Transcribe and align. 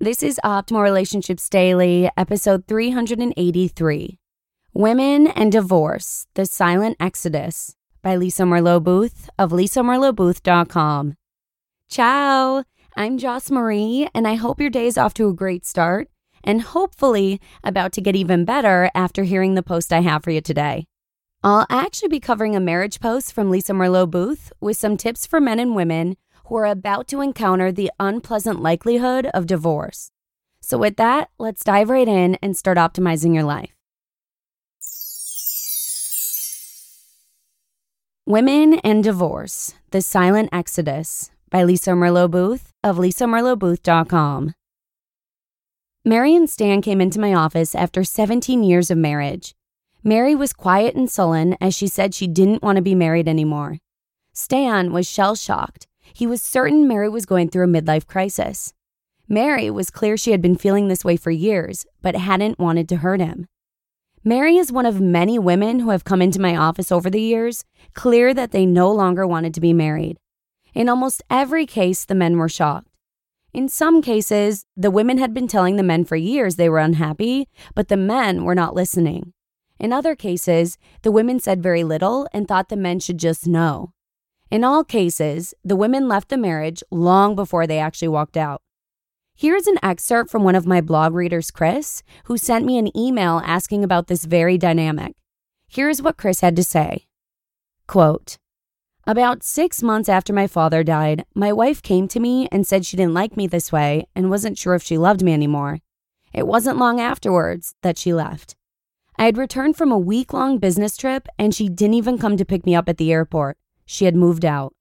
This 0.00 0.22
is 0.22 0.38
Optimal 0.44 0.84
Relationships 0.84 1.48
Daily, 1.48 2.08
episode 2.16 2.68
383 2.68 4.16
Women 4.72 5.26
and 5.26 5.50
Divorce 5.50 6.28
The 6.34 6.46
Silent 6.46 6.96
Exodus 7.00 7.74
by 8.00 8.14
Lisa 8.14 8.44
Merlo 8.44 8.80
Booth 8.80 9.28
of 9.40 9.50
lisamerlobooth.com. 9.50 11.16
Ciao! 11.88 12.62
I'm 12.96 13.18
Joss 13.18 13.50
Marie, 13.50 14.08
and 14.14 14.28
I 14.28 14.36
hope 14.36 14.60
your 14.60 14.70
day 14.70 14.86
is 14.86 14.96
off 14.96 15.14
to 15.14 15.28
a 15.28 15.34
great 15.34 15.66
start 15.66 16.06
and 16.44 16.62
hopefully 16.62 17.40
about 17.64 17.90
to 17.94 18.00
get 18.00 18.14
even 18.14 18.44
better 18.44 18.92
after 18.94 19.24
hearing 19.24 19.56
the 19.56 19.64
post 19.64 19.92
I 19.92 20.02
have 20.02 20.22
for 20.22 20.30
you 20.30 20.40
today. 20.40 20.86
I'll 21.42 21.66
actually 21.68 22.08
be 22.08 22.20
covering 22.20 22.54
a 22.54 22.60
marriage 22.60 23.00
post 23.00 23.32
from 23.32 23.50
Lisa 23.50 23.72
Merlo 23.72 24.08
Booth 24.08 24.52
with 24.60 24.76
some 24.76 24.96
tips 24.96 25.26
for 25.26 25.40
men 25.40 25.58
and 25.58 25.74
women 25.74 26.16
who 26.48 26.56
are 26.56 26.66
about 26.66 27.06
to 27.08 27.20
encounter 27.20 27.70
the 27.70 27.90
unpleasant 28.00 28.60
likelihood 28.60 29.26
of 29.34 29.46
divorce. 29.46 30.10
So, 30.60 30.78
with 30.78 30.96
that, 30.96 31.30
let's 31.38 31.64
dive 31.64 31.90
right 31.90 32.08
in 32.08 32.36
and 32.42 32.56
start 32.56 32.78
optimizing 32.78 33.34
your 33.34 33.44
life. 33.44 33.74
Women 38.26 38.74
and 38.84 39.02
Divorce 39.02 39.74
The 39.90 40.02
Silent 40.02 40.50
Exodus 40.52 41.30
by 41.50 41.64
Lisa 41.64 41.90
Merlo 41.90 42.30
Booth 42.30 42.72
of 42.84 42.96
lisamerlobooth.com. 42.96 44.54
Mary 46.04 46.34
and 46.34 46.48
Stan 46.48 46.82
came 46.82 47.00
into 47.00 47.20
my 47.20 47.34
office 47.34 47.74
after 47.74 48.04
17 48.04 48.62
years 48.62 48.90
of 48.90 48.98
marriage. 48.98 49.54
Mary 50.04 50.34
was 50.34 50.52
quiet 50.52 50.94
and 50.94 51.10
sullen 51.10 51.56
as 51.60 51.74
she 51.74 51.86
said 51.86 52.14
she 52.14 52.26
didn't 52.26 52.62
want 52.62 52.76
to 52.76 52.82
be 52.82 52.94
married 52.94 53.28
anymore. 53.28 53.78
Stan 54.32 54.92
was 54.92 55.08
shell 55.08 55.34
shocked 55.34 55.86
he 56.18 56.26
was 56.26 56.42
certain 56.42 56.88
Mary 56.88 57.08
was 57.08 57.26
going 57.26 57.48
through 57.48 57.62
a 57.62 57.68
midlife 57.68 58.04
crisis. 58.04 58.74
Mary 59.28 59.70
was 59.70 59.88
clear 59.88 60.16
she 60.16 60.32
had 60.32 60.42
been 60.42 60.56
feeling 60.56 60.88
this 60.88 61.04
way 61.04 61.16
for 61.16 61.30
years, 61.30 61.86
but 62.02 62.16
hadn't 62.16 62.58
wanted 62.58 62.88
to 62.88 62.96
hurt 62.96 63.20
him. 63.20 63.46
Mary 64.24 64.56
is 64.56 64.72
one 64.72 64.84
of 64.84 65.00
many 65.00 65.38
women 65.38 65.78
who 65.78 65.90
have 65.90 66.02
come 66.02 66.20
into 66.20 66.40
my 66.40 66.56
office 66.56 66.90
over 66.90 67.08
the 67.08 67.20
years, 67.20 67.64
clear 67.94 68.34
that 68.34 68.50
they 68.50 68.66
no 68.66 68.90
longer 68.90 69.28
wanted 69.28 69.54
to 69.54 69.60
be 69.60 69.72
married. 69.72 70.18
In 70.74 70.88
almost 70.88 71.22
every 71.30 71.66
case, 71.66 72.04
the 72.04 72.16
men 72.16 72.36
were 72.36 72.48
shocked. 72.48 72.88
In 73.54 73.68
some 73.68 74.02
cases, 74.02 74.64
the 74.76 74.90
women 74.90 75.18
had 75.18 75.32
been 75.32 75.46
telling 75.46 75.76
the 75.76 75.84
men 75.84 76.04
for 76.04 76.16
years 76.16 76.56
they 76.56 76.68
were 76.68 76.80
unhappy, 76.80 77.46
but 77.76 77.86
the 77.86 77.96
men 77.96 78.42
were 78.42 78.56
not 78.56 78.74
listening. 78.74 79.34
In 79.78 79.92
other 79.92 80.16
cases, 80.16 80.78
the 81.02 81.12
women 81.12 81.38
said 81.38 81.62
very 81.62 81.84
little 81.84 82.26
and 82.32 82.48
thought 82.48 82.70
the 82.70 82.76
men 82.76 82.98
should 82.98 83.18
just 83.18 83.46
know. 83.46 83.92
In 84.50 84.64
all 84.64 84.82
cases, 84.82 85.52
the 85.62 85.76
women 85.76 86.08
left 86.08 86.30
the 86.30 86.38
marriage 86.38 86.82
long 86.90 87.34
before 87.34 87.66
they 87.66 87.78
actually 87.78 88.08
walked 88.08 88.36
out. 88.36 88.62
Here's 89.34 89.66
an 89.66 89.78
excerpt 89.82 90.30
from 90.30 90.42
one 90.42 90.54
of 90.54 90.66
my 90.66 90.80
blog 90.80 91.12
readers, 91.12 91.50
Chris, 91.50 92.02
who 92.24 92.38
sent 92.38 92.64
me 92.64 92.78
an 92.78 92.96
email 92.96 93.42
asking 93.44 93.84
about 93.84 94.06
this 94.06 94.24
very 94.24 94.56
dynamic. 94.56 95.14
Here's 95.68 96.00
what 96.00 96.16
Chris 96.16 96.40
had 96.40 96.56
to 96.56 96.64
say 96.64 97.06
Quote, 97.86 98.38
About 99.06 99.42
six 99.42 99.82
months 99.82 100.08
after 100.08 100.32
my 100.32 100.46
father 100.46 100.82
died, 100.82 101.26
my 101.34 101.52
wife 101.52 101.82
came 101.82 102.08
to 102.08 102.18
me 102.18 102.48
and 102.50 102.66
said 102.66 102.86
she 102.86 102.96
didn't 102.96 103.14
like 103.14 103.36
me 103.36 103.46
this 103.46 103.70
way 103.70 104.06
and 104.16 104.30
wasn't 104.30 104.56
sure 104.56 104.74
if 104.74 104.82
she 104.82 104.96
loved 104.96 105.22
me 105.22 105.34
anymore. 105.34 105.80
It 106.32 106.46
wasn't 106.46 106.78
long 106.78 107.00
afterwards 107.00 107.74
that 107.82 107.98
she 107.98 108.14
left. 108.14 108.56
I 109.18 109.26
had 109.26 109.36
returned 109.36 109.76
from 109.76 109.92
a 109.92 109.98
week 109.98 110.32
long 110.32 110.56
business 110.56 110.96
trip 110.96 111.28
and 111.38 111.54
she 111.54 111.68
didn't 111.68 111.94
even 111.94 112.16
come 112.16 112.38
to 112.38 112.46
pick 112.46 112.64
me 112.64 112.74
up 112.74 112.88
at 112.88 112.96
the 112.96 113.12
airport 113.12 113.57
she 113.88 114.04
had 114.04 114.14
moved 114.14 114.44
out. 114.44 114.74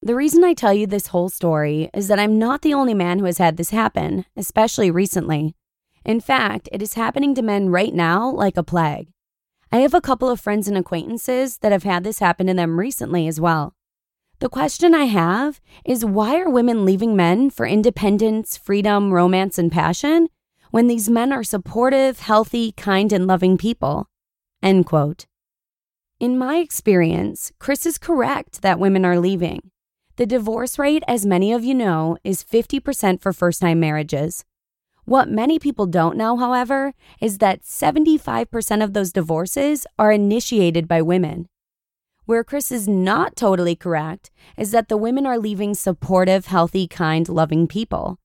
The 0.00 0.14
reason 0.14 0.42
I 0.42 0.54
tell 0.54 0.72
you 0.72 0.86
this 0.86 1.08
whole 1.08 1.28
story 1.28 1.90
is 1.92 2.08
that 2.08 2.18
I'm 2.18 2.38
not 2.38 2.62
the 2.62 2.72
only 2.72 2.94
man 2.94 3.18
who 3.18 3.26
has 3.26 3.38
had 3.38 3.56
this 3.56 3.70
happen, 3.70 4.24
especially 4.36 4.90
recently. 4.90 5.54
In 6.04 6.18
fact, 6.18 6.68
it 6.72 6.80
is 6.80 6.94
happening 6.94 7.34
to 7.34 7.42
men 7.42 7.68
right 7.68 7.92
now 7.92 8.30
like 8.30 8.56
a 8.56 8.62
plague. 8.62 9.08
I 9.70 9.78
have 9.78 9.92
a 9.92 10.00
couple 10.00 10.30
of 10.30 10.40
friends 10.40 10.66
and 10.66 10.78
acquaintances 10.78 11.58
that 11.58 11.72
have 11.72 11.82
had 11.82 12.04
this 12.04 12.20
happen 12.20 12.46
to 12.46 12.54
them 12.54 12.78
recently 12.78 13.28
as 13.28 13.38
well. 13.38 13.74
The 14.38 14.48
question 14.48 14.94
I 14.94 15.04
have 15.04 15.60
is 15.84 16.04
why 16.04 16.40
are 16.40 16.48
women 16.48 16.86
leaving 16.86 17.14
men 17.14 17.50
for 17.50 17.66
independence, 17.66 18.56
freedom, 18.56 19.12
romance, 19.12 19.58
and 19.58 19.70
passion 19.70 20.28
when 20.70 20.86
these 20.86 21.10
men 21.10 21.32
are 21.32 21.44
supportive, 21.44 22.20
healthy, 22.20 22.72
kind, 22.72 23.12
and 23.12 23.26
loving 23.26 23.58
people? 23.58 24.06
End 24.62 24.86
quote. 24.86 25.26
In 26.20 26.36
my 26.36 26.56
experience, 26.56 27.52
Chris 27.60 27.86
is 27.86 27.96
correct 27.96 28.62
that 28.62 28.80
women 28.80 29.04
are 29.04 29.20
leaving. 29.20 29.70
The 30.16 30.26
divorce 30.26 30.76
rate, 30.76 31.04
as 31.06 31.24
many 31.24 31.52
of 31.52 31.62
you 31.62 31.74
know, 31.74 32.16
is 32.24 32.42
50% 32.42 33.22
for 33.22 33.32
first 33.32 33.60
time 33.60 33.78
marriages. 33.78 34.44
What 35.04 35.30
many 35.30 35.60
people 35.60 35.86
don't 35.86 36.16
know, 36.16 36.36
however, 36.36 36.92
is 37.20 37.38
that 37.38 37.62
75% 37.62 38.82
of 38.82 38.94
those 38.94 39.12
divorces 39.12 39.86
are 39.96 40.10
initiated 40.10 40.88
by 40.88 41.02
women. 41.02 41.46
Where 42.24 42.42
Chris 42.42 42.72
is 42.72 42.88
not 42.88 43.36
totally 43.36 43.76
correct 43.76 44.32
is 44.56 44.72
that 44.72 44.88
the 44.88 44.96
women 44.96 45.24
are 45.24 45.38
leaving 45.38 45.72
supportive, 45.72 46.46
healthy, 46.46 46.88
kind, 46.88 47.28
loving 47.28 47.68
people. 47.68 48.18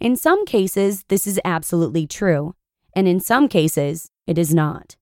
In 0.00 0.16
some 0.16 0.46
cases, 0.46 1.04
this 1.08 1.26
is 1.26 1.38
absolutely 1.44 2.06
true, 2.06 2.54
and 2.96 3.06
in 3.06 3.20
some 3.20 3.48
cases, 3.48 4.10
it 4.26 4.38
is 4.38 4.54
not. 4.54 4.96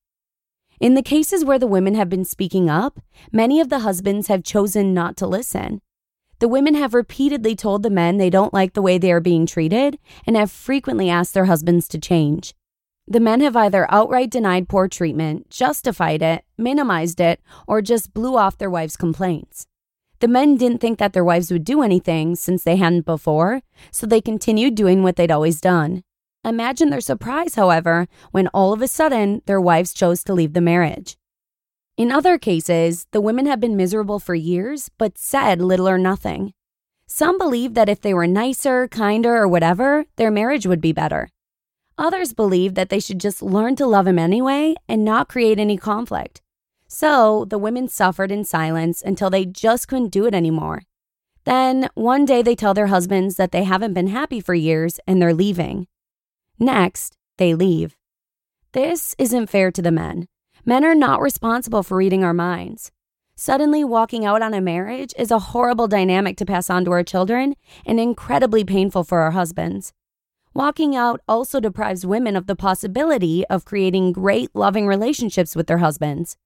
In 0.83 0.95
the 0.95 1.03
cases 1.03 1.45
where 1.45 1.61
the 1.61 1.69
women 1.69 1.95
have 1.95 2.09
been 2.09 2.25
speaking 2.25 2.69
up, 2.69 2.99
many 3.31 3.61
of 3.61 3.69
the 3.69 3.79
husbands 3.79 4.27
have 4.27 4.43
chosen 4.43 4.93
not 4.93 5.17
to 5.19 5.29
listen. 5.29 5.81
The 6.41 6.49
women 6.49 6.75
have 6.75 6.93
repeatedly 6.93 7.55
told 7.55 7.85
the 7.85 7.89
men 7.89 8.17
they 8.17 8.31
don't 8.31 8.53
like 8.53 8.73
the 8.73 8.83
way 8.83 8.99
they 8.99 9.13
are 9.13 9.21
being 9.21 9.47
treated 9.47 10.01
and 10.27 10.35
have 10.35 10.51
frequently 10.51 11.09
asked 11.09 11.35
their 11.35 11.45
husbands 11.45 11.87
to 11.87 12.01
change. 12.01 12.53
The 13.07 13.21
men 13.21 13.41
have 13.43 13.55
either 13.55 13.87
outright 13.95 14.31
denied 14.31 14.69
poor 14.69 14.89
treatment, 14.89 15.51
justified 15.51 16.21
it, 16.21 16.45
minimized 16.59 17.21
it, 17.21 17.41
or 17.69 17.81
just 17.81 18.13
blew 18.13 18.37
off 18.37 18.59
their 18.59 18.69
wives' 18.69 18.97
complaints. 18.97 19.69
The 20.19 20.27
men 20.27 20.57
didn't 20.57 20.81
think 20.81 20.99
that 20.99 21.13
their 21.13 21.23
wives 21.23 21.53
would 21.53 21.63
do 21.63 21.83
anything 21.83 22.35
since 22.35 22.65
they 22.65 22.75
hadn't 22.75 23.07
before, 23.07 23.63
so 23.93 24.05
they 24.05 24.21
continued 24.21 24.75
doing 24.75 25.05
what 25.05 25.15
they'd 25.15 25.31
always 25.31 25.61
done. 25.61 26.03
Imagine 26.45 26.91
their 26.91 27.01
surprise, 27.01 27.55
however, 27.55 28.09
when 28.33 28.49
all 28.49 28.73
of 28.73 28.83
a 28.83 28.89
sudden 28.89 29.43
their 29.47 29.61
wives 29.61 29.95
chose 29.95 30.25
to 30.25 30.35
leave 30.35 30.55
the 30.55 30.61
marriage. 30.61 31.17
In 31.97 32.11
other 32.11 32.37
cases, 32.37 33.07
the 33.13 33.21
women 33.21 33.47
have 33.47 33.61
been 33.61 33.77
miserable 33.77 34.19
for 34.19 34.35
years 34.35 34.91
but 34.99 35.19
said 35.19 35.61
little 35.61 35.89
or 35.89 35.99
nothing. 35.99 36.53
Some 37.07 37.39
believe 37.39 37.75
that 37.75 37.89
if 37.89 38.01
they 38.01 38.15
were 38.15 38.27
nicer, 38.27 38.89
kinder, 38.89 39.37
or 39.37 39.47
whatever, 39.47 40.07
their 40.17 40.31
marriage 40.31 40.67
would 40.67 40.81
be 40.81 40.93
better. 40.93 41.29
Others 41.99 42.33
believe 42.33 42.75
that 42.75 42.89
they 42.89 42.99
should 42.99 43.21
just 43.21 43.43
learn 43.43 43.77
to 43.77 43.87
love 43.87 44.07
him 44.07 44.19
anyway 44.19 44.75
and 44.89 45.05
not 45.05 45.29
create 45.29 45.59
any 45.59 45.77
conflict. 45.77 46.41
So 46.89 47.45
the 47.45 47.59
women 47.59 47.87
suffered 47.87 48.33
in 48.33 48.45
silence 48.45 49.03
until 49.03 49.31
they 49.31 49.45
just 49.45 49.87
couldn't 49.87 50.09
do 50.09 50.27
it 50.27 50.35
anymore. 50.35 50.83
Then 51.45 51.89
one 51.95 52.25
day 52.25 52.43
they 52.43 52.55
tell 52.55 52.75
their 52.75 52.87
husbands 52.89 53.37
that 53.37 53.53
they 53.53 53.65
haven't 53.65 53.95
been 53.95 54.09
happy 54.09 54.41
for 54.41 54.55
years 54.55 54.99
and 55.07 55.21
they're 55.21 55.35
leaving. 55.35 55.87
Next, 56.63 57.17
they 57.39 57.57
leave. 57.57 57.97
This 58.71 59.17
isn't 59.19 59.49
fair 59.49 59.73
to 59.73 59.83
the 59.83 59.91
men. 59.91 60.29
Men 60.65 60.85
are 60.85 60.95
not 60.95 61.21
responsible 61.21 61.83
for 61.83 61.97
reading 61.97 62.23
our 62.23 62.33
minds. 62.33 62.93
Suddenly 63.35 63.83
walking 63.83 64.25
out 64.25 64.43
on 64.43 64.55
a 64.55 64.61
marriage 64.61 65.13
is 65.19 65.33
a 65.33 65.51
horrible 65.51 65.89
dynamic 65.89 66.37
to 66.37 66.47
pass 66.47 66.71
on 66.71 66.85
to 66.85 66.93
our 66.93 67.03
children 67.03 67.57
and 67.85 67.99
incredibly 67.99 68.63
painful 68.63 69.03
for 69.03 69.23
our 69.23 69.33
husbands. 69.33 69.93
Walking 70.55 70.95
out 70.95 71.21
also 71.27 71.59
deprives 71.59 72.07
women 72.07 72.37
of 72.37 72.47
the 72.47 72.55
possibility 72.55 73.45
of 73.47 73.65
creating 73.65 74.13
great, 74.13 74.55
loving 74.55 74.87
relationships 74.87 75.57
with 75.57 75.67
their 75.67 75.79
husbands. 75.79 76.37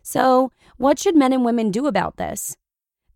So, 0.00 0.52
what 0.76 1.00
should 1.00 1.16
men 1.16 1.32
and 1.32 1.44
women 1.44 1.72
do 1.72 1.88
about 1.88 2.18
this? 2.18 2.56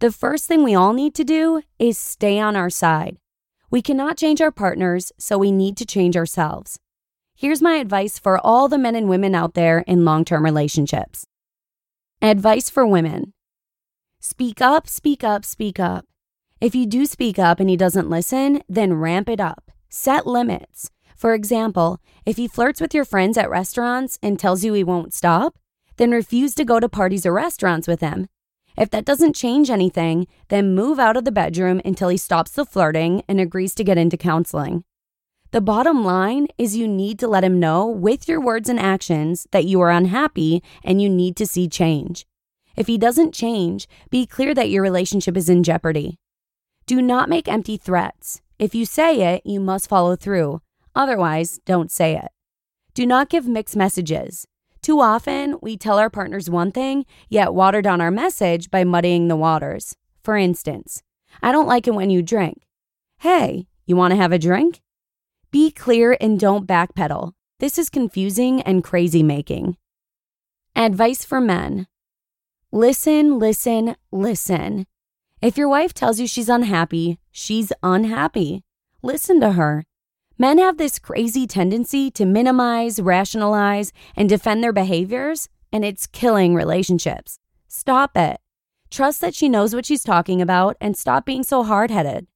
The 0.00 0.10
first 0.10 0.48
thing 0.48 0.64
we 0.64 0.74
all 0.74 0.94
need 0.94 1.14
to 1.14 1.22
do 1.22 1.62
is 1.78 1.96
stay 1.96 2.40
on 2.40 2.56
our 2.56 2.70
side. 2.70 3.18
We 3.74 3.82
cannot 3.82 4.16
change 4.16 4.40
our 4.40 4.52
partners, 4.52 5.10
so 5.18 5.36
we 5.36 5.50
need 5.50 5.76
to 5.78 5.84
change 5.84 6.16
ourselves. 6.16 6.78
Here's 7.34 7.60
my 7.60 7.74
advice 7.78 8.20
for 8.20 8.38
all 8.46 8.68
the 8.68 8.78
men 8.78 8.94
and 8.94 9.08
women 9.08 9.34
out 9.34 9.54
there 9.54 9.80
in 9.80 10.04
long 10.04 10.24
term 10.24 10.44
relationships. 10.44 11.26
Advice 12.22 12.70
for 12.70 12.86
women 12.86 13.32
Speak 14.20 14.60
up, 14.60 14.86
speak 14.86 15.24
up, 15.24 15.44
speak 15.44 15.80
up. 15.80 16.04
If 16.60 16.76
you 16.76 16.86
do 16.86 17.04
speak 17.04 17.36
up 17.36 17.58
and 17.58 17.68
he 17.68 17.76
doesn't 17.76 18.08
listen, 18.08 18.62
then 18.68 18.94
ramp 18.94 19.28
it 19.28 19.40
up. 19.40 19.72
Set 19.88 20.24
limits. 20.24 20.92
For 21.16 21.34
example, 21.34 21.98
if 22.24 22.36
he 22.36 22.46
flirts 22.46 22.80
with 22.80 22.94
your 22.94 23.04
friends 23.04 23.36
at 23.36 23.50
restaurants 23.50 24.20
and 24.22 24.38
tells 24.38 24.62
you 24.62 24.72
he 24.74 24.84
won't 24.84 25.12
stop, 25.12 25.58
then 25.96 26.12
refuse 26.12 26.54
to 26.54 26.64
go 26.64 26.78
to 26.78 26.88
parties 26.88 27.26
or 27.26 27.32
restaurants 27.32 27.88
with 27.88 27.98
him. 27.98 28.28
If 28.76 28.90
that 28.90 29.04
doesn't 29.04 29.36
change 29.36 29.70
anything, 29.70 30.26
then 30.48 30.74
move 30.74 30.98
out 30.98 31.16
of 31.16 31.24
the 31.24 31.32
bedroom 31.32 31.80
until 31.84 32.08
he 32.08 32.16
stops 32.16 32.52
the 32.52 32.64
flirting 32.64 33.22
and 33.28 33.40
agrees 33.40 33.74
to 33.76 33.84
get 33.84 33.98
into 33.98 34.16
counseling. 34.16 34.84
The 35.52 35.60
bottom 35.60 36.04
line 36.04 36.48
is 36.58 36.76
you 36.76 36.88
need 36.88 37.20
to 37.20 37.28
let 37.28 37.44
him 37.44 37.60
know 37.60 37.86
with 37.86 38.26
your 38.26 38.40
words 38.40 38.68
and 38.68 38.80
actions 38.80 39.46
that 39.52 39.66
you 39.66 39.80
are 39.80 39.90
unhappy 39.90 40.62
and 40.82 41.00
you 41.00 41.08
need 41.08 41.36
to 41.36 41.46
see 41.46 41.68
change. 41.68 42.26
If 42.76 42.88
he 42.88 42.98
doesn't 42.98 43.32
change, 43.32 43.86
be 44.10 44.26
clear 44.26 44.52
that 44.54 44.70
your 44.70 44.82
relationship 44.82 45.36
is 45.36 45.48
in 45.48 45.62
jeopardy. 45.62 46.18
Do 46.86 47.00
not 47.00 47.28
make 47.28 47.46
empty 47.46 47.76
threats. 47.76 48.42
If 48.58 48.74
you 48.74 48.84
say 48.84 49.34
it, 49.34 49.42
you 49.44 49.60
must 49.60 49.88
follow 49.88 50.16
through. 50.16 50.60
Otherwise, 50.96 51.60
don't 51.64 51.90
say 51.90 52.16
it. 52.16 52.32
Do 52.92 53.06
not 53.06 53.28
give 53.28 53.46
mixed 53.46 53.76
messages. 53.76 54.46
Too 54.84 55.00
often, 55.00 55.56
we 55.62 55.78
tell 55.78 55.98
our 55.98 56.10
partners 56.10 56.50
one 56.50 56.70
thing, 56.70 57.06
yet 57.30 57.54
water 57.54 57.80
down 57.80 58.02
our 58.02 58.10
message 58.10 58.70
by 58.70 58.84
muddying 58.84 59.28
the 59.28 59.34
waters. 59.34 59.96
For 60.22 60.36
instance, 60.36 61.02
I 61.42 61.52
don't 61.52 61.66
like 61.66 61.86
it 61.88 61.94
when 61.94 62.10
you 62.10 62.20
drink. 62.20 62.66
Hey, 63.20 63.66
you 63.86 63.96
want 63.96 64.10
to 64.10 64.18
have 64.18 64.30
a 64.30 64.38
drink? 64.38 64.82
Be 65.50 65.70
clear 65.70 66.18
and 66.20 66.38
don't 66.38 66.66
backpedal. 66.66 67.32
This 67.60 67.78
is 67.78 67.88
confusing 67.88 68.60
and 68.60 68.84
crazy 68.84 69.22
making. 69.22 69.78
Advice 70.76 71.24
for 71.24 71.40
men 71.40 71.86
Listen, 72.70 73.38
listen, 73.38 73.96
listen. 74.12 74.84
If 75.40 75.56
your 75.56 75.70
wife 75.70 75.94
tells 75.94 76.20
you 76.20 76.26
she's 76.26 76.50
unhappy, 76.50 77.18
she's 77.32 77.72
unhappy. 77.82 78.64
Listen 79.00 79.40
to 79.40 79.52
her. 79.52 79.86
Men 80.36 80.58
have 80.58 80.78
this 80.78 80.98
crazy 80.98 81.46
tendency 81.46 82.10
to 82.10 82.24
minimize, 82.24 83.00
rationalize, 83.00 83.92
and 84.16 84.28
defend 84.28 84.64
their 84.64 84.72
behaviors, 84.72 85.48
and 85.72 85.84
it's 85.84 86.08
killing 86.08 86.54
relationships. 86.54 87.38
Stop 87.68 88.16
it. 88.16 88.40
Trust 88.90 89.20
that 89.20 89.34
she 89.34 89.48
knows 89.48 89.74
what 89.74 89.86
she's 89.86 90.02
talking 90.02 90.42
about 90.42 90.76
and 90.80 90.96
stop 90.96 91.24
being 91.24 91.44
so 91.44 91.62
hard 91.62 91.90
headed. 91.90 92.26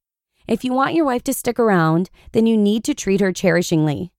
If 0.47 0.65
you 0.65 0.73
want 0.73 0.95
your 0.95 1.05
wife 1.05 1.25
to 1.25 1.35
stick 1.35 1.59
around, 1.59 2.09
then 2.33 2.47
you 2.47 2.57
need 2.57 2.85
to 2.85 2.95
treat 2.95 3.21
her 3.21 3.33
cherishingly. 3.33 4.11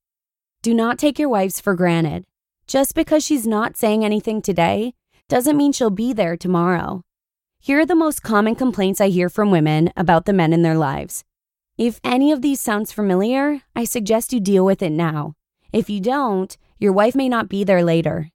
Do 0.62 0.74
not 0.74 1.00
take 1.00 1.18
your 1.18 1.30
wives 1.30 1.62
for 1.62 1.74
granted. 1.74 2.26
Just 2.68 2.96
because 2.96 3.24
she's 3.24 3.48
not 3.48 3.78
saying 3.78 4.04
anything 4.04 4.42
today 4.42 4.94
doesn't 5.30 5.58
mean 5.58 5.72
she'll 5.72 5.90
be 5.90 6.12
there 6.12 6.36
tomorrow. 6.36 7.04
Here 7.60 7.80
are 7.80 7.86
the 7.86 7.96
most 7.96 8.24
common 8.24 8.56
complaints 8.56 9.00
I 9.02 9.08
hear 9.08 9.30
from 9.30 9.52
women 9.52 9.92
about 9.96 10.26
the 10.26 10.34
men 10.34 10.54
in 10.54 10.64
their 10.64 10.78
lives. 10.78 11.24
If 11.80 12.02
any 12.04 12.34
of 12.34 12.42
these 12.42 12.60
sounds 12.60 12.92
familiar, 12.92 13.62
I 13.74 13.86
suggest 13.86 14.34
you 14.34 14.42
deal 14.42 14.66
with 14.66 14.82
it 14.82 14.92
now. 14.92 15.36
If 15.72 15.90
you 15.90 16.02
don't, 16.02 16.58
your 16.78 16.92
wife 16.92 17.16
may 17.16 17.30
not 17.30 17.48
be 17.48 17.64
there 17.64 17.86
later. 17.86 18.32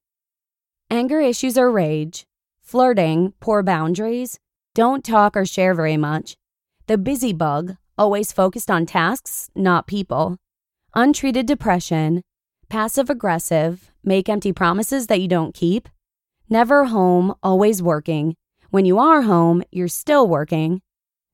Anger 0.88 1.20
issues 1.20 1.58
or 1.58 1.70
rage, 1.70 2.24
flirting, 2.62 3.34
poor 3.40 3.62
boundaries, 3.62 4.40
don't 4.74 5.04
talk 5.04 5.36
or 5.36 5.44
share 5.44 5.74
very 5.74 5.98
much, 5.98 6.38
the 6.86 6.96
busy 6.96 7.34
bug, 7.34 7.76
always 7.98 8.32
focused 8.32 8.70
on 8.70 8.86
tasks, 8.86 9.50
not 9.54 9.86
people, 9.86 10.38
untreated 10.94 11.44
depression, 11.44 12.22
passive 12.70 13.10
aggressive, 13.10 13.92
make 14.02 14.30
empty 14.30 14.54
promises 14.54 15.08
that 15.08 15.20
you 15.20 15.28
don't 15.28 15.52
keep, 15.52 15.90
never 16.48 16.86
home, 16.86 17.34
always 17.42 17.82
working. 17.82 18.36
When 18.70 18.86
you 18.86 18.98
are 18.98 19.20
home, 19.20 19.62
you're 19.70 19.86
still 19.86 20.26
working. 20.26 20.80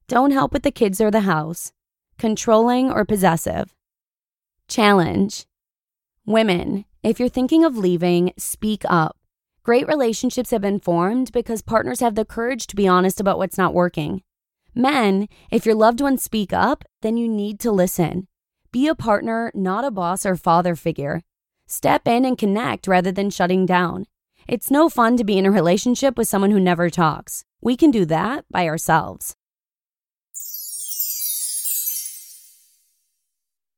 Don't 0.08 0.32
help 0.32 0.52
with 0.52 0.64
the 0.64 0.72
kids 0.72 1.00
or 1.00 1.12
the 1.12 1.20
house 1.20 1.70
controlling, 2.20 2.92
or 2.92 3.04
possessive. 3.04 3.74
Challenge 4.68 5.46
Women, 6.26 6.84
if 7.02 7.18
you're 7.18 7.28
thinking 7.28 7.64
of 7.64 7.76
leaving, 7.76 8.32
speak 8.36 8.82
up. 8.84 9.16
Great 9.64 9.88
relationships 9.88 10.50
have 10.50 10.60
been 10.60 10.78
formed 10.78 11.32
because 11.32 11.62
partners 11.62 12.00
have 12.00 12.14
the 12.14 12.24
courage 12.24 12.66
to 12.68 12.76
be 12.76 12.86
honest 12.86 13.20
about 13.20 13.38
what's 13.38 13.58
not 13.58 13.74
working. 13.74 14.22
Men, 14.74 15.28
if 15.50 15.66
your 15.66 15.74
loved 15.74 16.00
ones 16.00 16.22
speak 16.22 16.52
up, 16.52 16.84
then 17.02 17.16
you 17.16 17.26
need 17.26 17.58
to 17.60 17.72
listen. 17.72 18.28
Be 18.70 18.86
a 18.86 18.94
partner, 18.94 19.50
not 19.54 19.84
a 19.84 19.90
boss 19.90 20.24
or 20.24 20.36
father 20.36 20.76
figure. 20.76 21.22
Step 21.66 22.06
in 22.06 22.24
and 22.24 22.38
connect 22.38 22.86
rather 22.86 23.10
than 23.10 23.30
shutting 23.30 23.66
down. 23.66 24.06
It's 24.46 24.70
no 24.70 24.88
fun 24.88 25.16
to 25.16 25.24
be 25.24 25.38
in 25.38 25.46
a 25.46 25.50
relationship 25.50 26.18
with 26.18 26.28
someone 26.28 26.50
who 26.50 26.60
never 26.60 26.90
talks. 26.90 27.44
We 27.60 27.76
can 27.76 27.90
do 27.90 28.04
that 28.06 28.44
by 28.50 28.68
ourselves. 28.68 29.36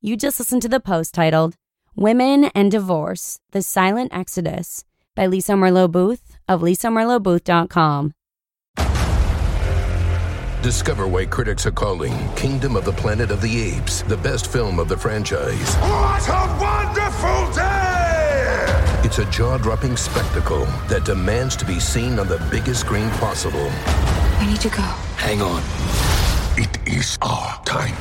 You 0.05 0.17
just 0.17 0.41
listened 0.41 0.63
to 0.63 0.69
the 0.69 0.81
post 0.81 1.15
titled 1.15 1.55
Women 1.95 2.47
and 2.57 2.73
Divorce 2.73 3.39
The 3.53 3.63
Silent 3.63 4.13
Exodus 4.13 4.85
by 5.15 5.27
Lisa 5.27 5.53
Merlo 5.53 5.89
Booth 5.89 6.39
of 6.49 6.61
lisamerlobooth.com. 6.61 8.13
Discover 10.61 11.07
why 11.07 11.27
critics 11.27 11.67
are 11.67 11.71
calling 11.71 12.13
Kingdom 12.35 12.75
of 12.75 12.85
the 12.85 12.91
Planet 12.91 13.31
of 13.31 13.41
the 13.41 13.63
Apes 13.63 14.03
the 14.03 14.17
best 14.17 14.51
film 14.51 14.81
of 14.81 14.89
the 14.89 14.97
franchise. 14.97 15.77
What 15.77 16.29
a 16.29 16.59
wonderful 16.61 17.53
day! 17.55 19.03
It's 19.05 19.21
a 19.21 19.31
jaw 19.31 19.57
dropping 19.59 19.97
spectacle 19.97 20.65
that 20.89 21.05
demands 21.05 21.55
to 21.57 21.65
be 21.65 21.79
seen 21.79 22.19
on 22.19 22.27
the 22.27 22.45
biggest 22.51 22.81
screen 22.81 23.09
possible. 23.21 23.71
We 24.41 24.49
need 24.49 24.61
to 24.63 24.69
go. 24.69 24.83
Hang 25.23 25.41
on. 25.43 25.63
It 26.59 26.77
is 26.89 27.19
our 27.23 27.63
time. 27.65 27.95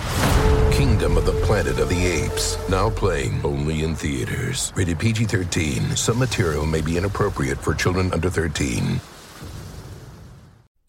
Kingdom 0.82 1.16
of 1.16 1.28
the 1.28 1.40
Planet 1.46 1.78
of 1.78 1.90
the 1.90 2.08
Apes. 2.08 2.58
Now 2.68 2.90
playing 2.90 3.40
only 3.44 3.84
in 3.84 3.94
theaters. 3.94 4.74
Rated 4.76 4.98
PG 4.98 5.26
13. 5.26 5.96
Some 5.96 6.18
material 6.18 6.66
may 6.66 6.82
be 6.82 6.98
inappropriate 6.98 7.60
for 7.60 7.76
children 7.76 8.12
under 8.12 8.32
13. 8.32 9.00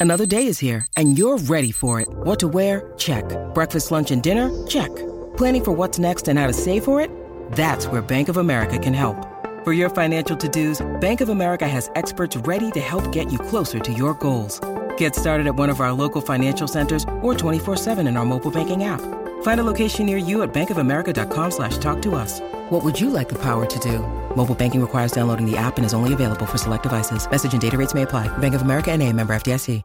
Another 0.01 0.25
day 0.25 0.47
is 0.47 0.59
here, 0.59 0.87
and 0.97 1.19
you're 1.19 1.37
ready 1.37 1.71
for 1.73 2.01
it. 2.01 2.09
What 2.09 2.41
to 2.41 2.49
wear? 2.49 2.95
Check. 2.97 3.23
Breakfast, 3.53 3.91
lunch, 3.91 4.11
and 4.11 4.23
dinner? 4.23 4.49
Check. 4.67 4.89
Planning 5.37 5.63
for 5.63 5.73
what's 5.73 5.99
next 5.99 6.27
and 6.27 6.39
how 6.39 6.47
to 6.47 6.55
save 6.55 6.85
for 6.85 7.03
it? 7.03 7.11
That's 7.53 7.87
where 7.87 8.01
Bank 8.01 8.31
of 8.31 8.39
America 8.39 8.79
can 8.79 8.95
help. 8.95 9.29
For 9.63 9.75
your 9.75 9.91
financial 9.91 10.39
to 10.39 10.49
dos, 10.49 10.81
Bank 11.03 11.21
of 11.21 11.29
America 11.29 11.69
has 11.69 11.91
experts 11.97 12.35
ready 12.39 12.71
to 12.71 12.81
help 12.81 13.13
get 13.13 13.31
you 13.31 13.39
closer 13.39 13.79
to 13.81 13.93
your 13.93 14.15
goals. 14.15 14.59
Get 14.97 15.15
started 15.15 15.47
at 15.47 15.55
one 15.55 15.69
of 15.69 15.81
our 15.81 15.93
local 15.93 16.23
financial 16.23 16.67
centers 16.67 17.05
or 17.21 17.35
24-7 17.35 18.07
in 18.09 18.17
our 18.17 18.25
mobile 18.25 18.51
banking 18.51 18.85
app. 18.85 19.22
Find 19.43 19.61
a 19.61 19.65
location 19.65 20.07
near 20.07 20.17
you 20.17 20.43
at 20.43 20.53
bankofamerica.com 20.53 21.51
slash 21.53 21.79
talk 21.79 22.03
to 22.03 22.17
us. 22.17 22.41
What 22.71 22.83
would 22.83 23.01
you 23.01 23.11
like 23.11 23.29
the 23.29 23.39
power 23.39 23.65
to 23.67 23.79
do? 23.79 24.01
Mobile 24.35 24.57
banking 24.57 24.81
requires 24.81 25.13
downloading 25.13 25.49
the 25.49 25.57
app 25.57 25.77
and 25.77 25.87
is 25.87 25.95
only 25.95 26.13
available 26.13 26.47
for 26.47 26.59
select 26.59 26.83
devices. 26.83 27.31
Message 27.31 27.53
and 27.53 27.63
data 27.63 27.79
rates 27.79 27.95
may 27.95 28.03
apply. 28.03 28.27
Bank 28.39 28.55
of 28.55 28.63
America 28.63 28.91
and 28.91 29.01
a 29.01 29.13
member 29.13 29.33
FDIC. 29.35 29.83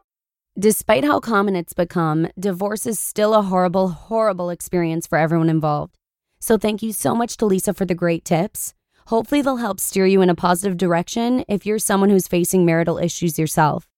Despite 0.58 1.04
how 1.04 1.20
common 1.20 1.54
it's 1.54 1.72
become, 1.72 2.26
divorce 2.36 2.84
is 2.84 2.98
still 2.98 3.32
a 3.32 3.42
horrible, 3.42 3.90
horrible 3.90 4.50
experience 4.50 5.06
for 5.06 5.16
everyone 5.16 5.48
involved. 5.48 5.94
So 6.40 6.58
thank 6.58 6.82
you 6.82 6.92
so 6.92 7.14
much 7.14 7.36
to 7.36 7.46
Lisa 7.46 7.72
for 7.72 7.84
the 7.84 7.94
great 7.94 8.24
tips. 8.24 8.74
Hopefully 9.06 9.40
they'll 9.40 9.58
help 9.58 9.78
steer 9.78 10.04
you 10.04 10.20
in 10.20 10.28
a 10.28 10.34
positive 10.34 10.76
direction 10.76 11.44
if 11.46 11.64
you're 11.64 11.78
someone 11.78 12.10
who's 12.10 12.26
facing 12.26 12.66
marital 12.66 12.98
issues 12.98 13.38
yourself. 13.38 13.88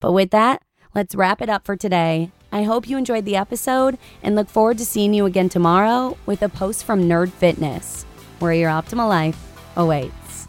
But 0.00 0.12
with 0.12 0.32
that, 0.32 0.60
let's 0.94 1.14
wrap 1.14 1.40
it 1.40 1.48
up 1.48 1.64
for 1.64 1.76
today. 1.76 2.30
I 2.54 2.64
hope 2.64 2.86
you 2.86 2.98
enjoyed 2.98 3.24
the 3.24 3.36
episode 3.36 3.96
and 4.22 4.34
look 4.34 4.46
forward 4.46 4.76
to 4.76 4.84
seeing 4.84 5.14
you 5.14 5.24
again 5.24 5.48
tomorrow 5.48 6.18
with 6.26 6.42
a 6.42 6.50
post 6.50 6.84
from 6.84 7.04
Nerd 7.04 7.30
Fitness, 7.30 8.04
where 8.40 8.52
your 8.52 8.68
optimal 8.68 9.08
life 9.08 9.38
awaits. 9.74 10.46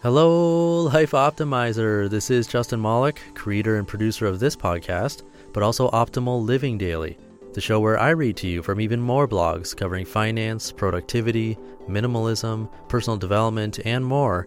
Hello, 0.00 0.82
Life 0.82 1.10
Optimizer. 1.10 2.08
This 2.08 2.30
is 2.30 2.46
Justin 2.46 2.80
Malik, 2.80 3.20
creator 3.34 3.78
and 3.78 3.86
producer 3.86 4.26
of 4.26 4.38
this 4.38 4.54
podcast, 4.54 5.24
but 5.52 5.64
also 5.64 5.90
Optimal 5.90 6.44
Living 6.44 6.78
Daily, 6.78 7.18
the 7.52 7.60
show 7.60 7.80
where 7.80 7.98
I 7.98 8.10
read 8.10 8.36
to 8.38 8.46
you 8.46 8.62
from 8.62 8.80
even 8.80 9.00
more 9.00 9.26
blogs 9.26 9.76
covering 9.76 10.04
finance, 10.04 10.70
productivity, 10.70 11.58
minimalism, 11.88 12.70
personal 12.88 13.16
development, 13.16 13.80
and 13.84 14.06
more 14.06 14.46